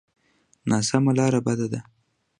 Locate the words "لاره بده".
1.17-1.67